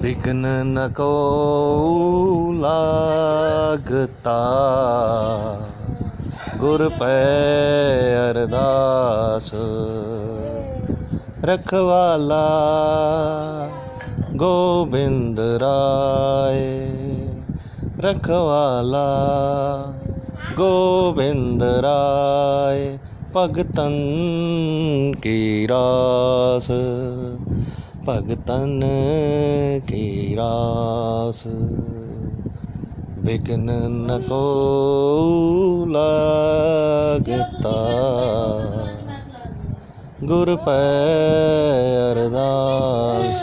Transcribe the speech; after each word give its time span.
विघ्न 0.00 0.42
न 0.46 0.88
को 0.88 1.10
लागता 2.54 4.38
गुर 6.60 6.82
अरदास 8.30 9.50
रखवाला। 11.44 12.46
गोविंद 14.34 15.36
राय 15.40 16.86
रखवाला। 17.98 19.12
गोविंद 20.52 21.62
राय, 21.62 22.98
भगतन 23.34 23.92
की 25.16 25.66
रास। 25.72 26.66
भगतन 28.06 28.80
की 29.84 30.34
रास। 30.34 31.42
विघ्न 33.18 33.66
न 33.70 34.24
को 34.28 34.44
लगता। 35.88 37.72
गुर 40.24 40.56
पर 40.56 42.14
अरदास। 42.16 43.42